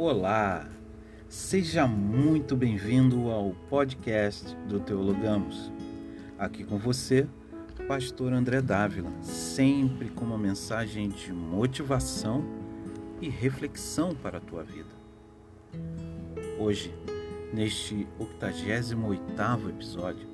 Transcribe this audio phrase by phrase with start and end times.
[0.00, 0.64] Olá,
[1.28, 5.72] seja muito bem-vindo ao podcast do Teologamos.
[6.38, 7.26] Aqui com você,
[7.88, 12.44] Pastor André Dávila, sempre com uma mensagem de motivação
[13.20, 14.94] e reflexão para a tua vida.
[16.60, 16.94] Hoje,
[17.52, 20.28] neste 88º episódio,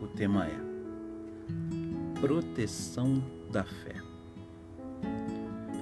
[0.00, 3.20] o tema é Proteção
[3.50, 3.96] da Fé.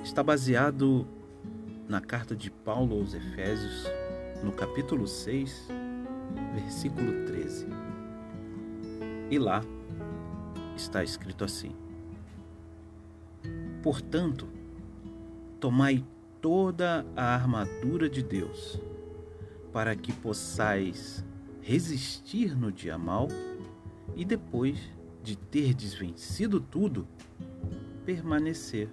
[0.02, 1.06] Está baseado
[1.91, 3.85] na carta de Paulo aos Efésios,
[4.45, 5.67] no capítulo 6,
[6.55, 7.66] versículo 13.
[9.29, 9.61] E lá
[10.77, 11.75] está escrito assim:
[13.83, 14.49] Portanto,
[15.59, 16.05] tomai
[16.41, 18.80] toda a armadura de Deus,
[19.73, 21.25] para que possais
[21.61, 23.27] resistir no dia mal
[24.15, 24.79] e depois
[25.25, 27.05] de ter desvencido tudo,
[28.07, 28.88] permanecer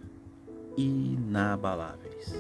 [0.76, 2.34] inabaláveis.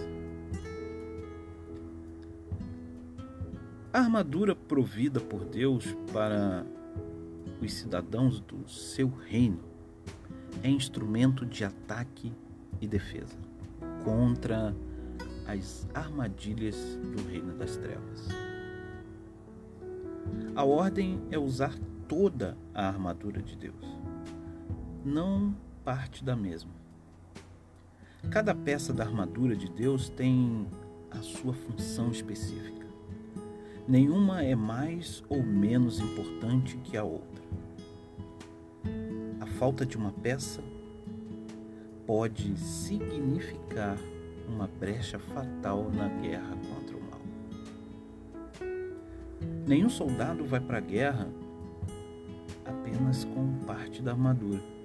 [3.97, 6.63] A armadura provida por Deus para
[7.59, 9.59] os cidadãos do seu reino
[10.61, 12.31] é instrumento de ataque
[12.79, 13.35] e defesa
[14.03, 14.75] contra
[15.47, 18.27] as armadilhas do reino das trevas.
[20.55, 21.73] A ordem é usar
[22.07, 23.83] toda a armadura de Deus,
[25.03, 26.69] não parte da mesma.
[28.29, 30.67] Cada peça da armadura de Deus tem
[31.09, 32.86] a sua função específica.
[33.87, 37.41] Nenhuma é mais ou menos importante que a outra.
[39.39, 40.61] A falta de uma peça
[42.05, 43.97] pode significar
[44.49, 47.21] uma brecha fatal na guerra contra o mal.
[49.65, 51.29] Nenhum soldado vai para a guerra
[52.65, 54.76] apenas com parte da armadura.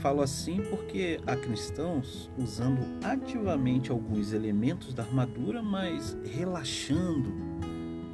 [0.00, 7.28] Falo assim porque há cristãos usando ativamente alguns elementos da armadura, mas relaxando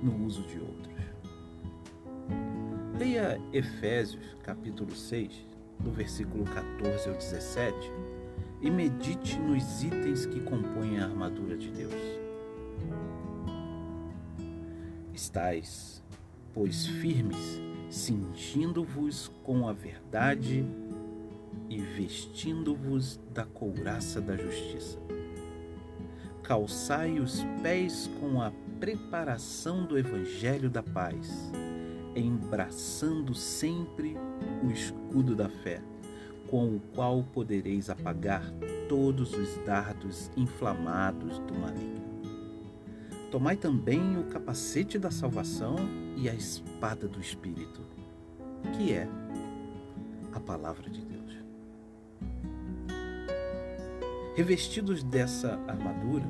[0.03, 0.95] no uso de outros.
[2.99, 5.47] Leia Efésios, capítulo 6,
[5.81, 7.77] do versículo 14 ao 17,
[8.63, 11.93] e medite nos itens que compõem a armadura de Deus.
[15.13, 16.03] Estais,
[16.55, 20.65] pois, firmes, cingindo-vos com a verdade
[21.69, 24.99] e vestindo-vos da couraça da justiça.
[26.43, 31.51] Calçai os pés com a preparação do evangelho da paz,
[32.15, 34.17] embraçando sempre
[34.63, 35.81] o escudo da fé,
[36.51, 38.45] com o qual podereis apagar
[38.89, 42.05] todos os dardos inflamados do maligno.
[43.31, 45.77] Tomai também o capacete da salvação
[46.17, 47.81] e a espada do Espírito,
[48.77, 49.09] que é
[50.33, 51.44] a palavra de Deus.
[54.35, 56.27] Revestidos dessa armadura,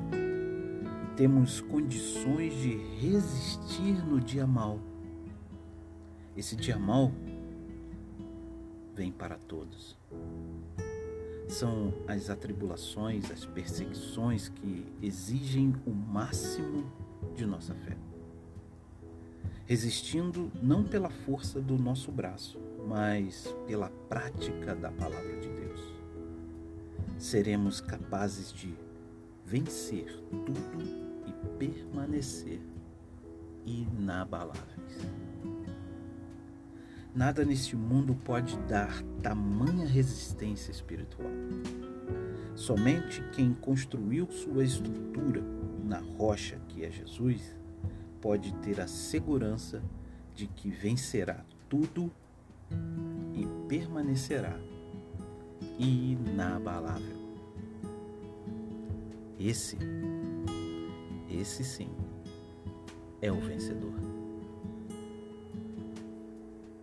[1.17, 4.79] temos condições de resistir no dia mal.
[6.37, 7.11] Esse dia mal
[8.93, 9.97] vem para todos.
[11.47, 16.85] São as atribulações, as perseguições que exigem o máximo
[17.35, 17.97] de nossa fé.
[19.65, 25.94] Resistindo não pela força do nosso braço, mas pela prática da palavra de Deus
[27.25, 28.71] seremos capazes de
[29.43, 30.77] vencer tudo
[31.25, 32.61] e permanecer
[33.65, 35.07] inabaláveis.
[37.15, 41.31] Nada neste mundo pode dar tamanha resistência espiritual.
[42.53, 45.41] Somente quem construiu sua estrutura
[45.83, 47.55] na rocha que é Jesus
[48.21, 49.81] pode ter a segurança
[50.35, 52.11] de que vencerá tudo
[53.33, 54.59] e permanecerá
[55.77, 57.15] inabalável.
[59.39, 59.77] Esse,
[61.29, 61.89] esse sim,
[63.21, 63.93] é o vencedor.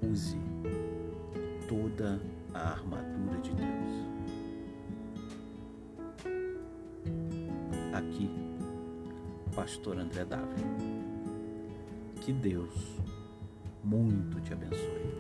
[0.03, 0.38] Use
[1.69, 2.21] toda
[2.53, 4.12] a armadura de Deus.
[7.94, 8.31] Aqui,
[9.55, 10.56] Pastor André Dávila.
[12.20, 13.00] Que Deus
[13.82, 15.12] muito te abençoe.